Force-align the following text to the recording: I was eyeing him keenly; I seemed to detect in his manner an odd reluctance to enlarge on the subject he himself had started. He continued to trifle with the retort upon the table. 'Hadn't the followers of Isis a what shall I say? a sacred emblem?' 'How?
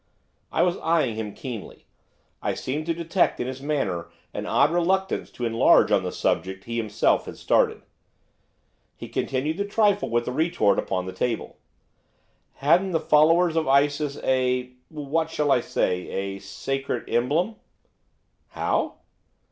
I 0.51 0.63
was 0.63 0.79
eyeing 0.79 1.13
him 1.13 1.31
keenly; 1.35 1.85
I 2.41 2.55
seemed 2.55 2.87
to 2.87 2.93
detect 2.95 3.39
in 3.39 3.45
his 3.45 3.61
manner 3.61 4.09
an 4.33 4.47
odd 4.47 4.71
reluctance 4.71 5.29
to 5.33 5.45
enlarge 5.45 5.91
on 5.91 6.01
the 6.01 6.11
subject 6.11 6.63
he 6.63 6.77
himself 6.77 7.25
had 7.25 7.37
started. 7.37 7.83
He 8.95 9.07
continued 9.07 9.57
to 9.57 9.65
trifle 9.65 10.09
with 10.09 10.25
the 10.25 10.31
retort 10.31 10.79
upon 10.79 11.05
the 11.05 11.13
table. 11.13 11.59
'Hadn't 12.53 12.93
the 12.93 12.99
followers 12.99 13.55
of 13.55 13.67
Isis 13.67 14.17
a 14.23 14.71
what 14.89 15.29
shall 15.29 15.51
I 15.51 15.61
say? 15.61 16.07
a 16.09 16.39
sacred 16.39 17.07
emblem?' 17.07 17.57
'How? 18.47 18.95